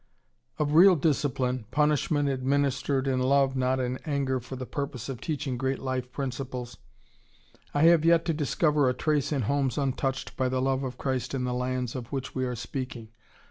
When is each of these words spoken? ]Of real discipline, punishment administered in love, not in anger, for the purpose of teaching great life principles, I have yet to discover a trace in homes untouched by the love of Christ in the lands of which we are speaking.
]Of 0.57 0.73
real 0.73 0.95
discipline, 0.95 1.65
punishment 1.69 2.27
administered 2.27 3.07
in 3.07 3.19
love, 3.19 3.55
not 3.55 3.79
in 3.79 3.97
anger, 3.97 4.39
for 4.39 4.55
the 4.55 4.65
purpose 4.65 5.09
of 5.09 5.21
teaching 5.21 5.57
great 5.57 5.77
life 5.77 6.11
principles, 6.11 6.77
I 7.71 7.83
have 7.83 8.03
yet 8.03 8.25
to 8.25 8.33
discover 8.33 8.89
a 8.89 8.95
trace 8.95 9.31
in 9.31 9.43
homes 9.43 9.77
untouched 9.77 10.35
by 10.35 10.49
the 10.49 10.59
love 10.59 10.81
of 10.81 10.97
Christ 10.97 11.35
in 11.35 11.43
the 11.43 11.53
lands 11.53 11.93
of 11.93 12.07
which 12.11 12.33
we 12.33 12.45
are 12.45 12.55
speaking. 12.55 13.09